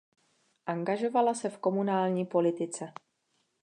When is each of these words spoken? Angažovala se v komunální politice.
Angažovala 0.65 1.33
se 1.33 1.49
v 1.49 1.57
komunální 1.57 2.25
politice. 2.25 2.93